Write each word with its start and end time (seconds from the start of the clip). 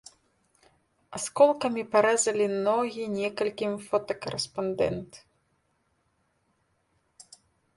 Асколкамі 1.17 1.83
парэзалі 1.95 2.47
ногі 2.67 3.03
некалькім 3.17 3.73
фотакарэспандэнт. 3.91 5.21